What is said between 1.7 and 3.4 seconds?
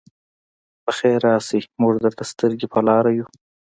موږ درته سترګې په لار وو.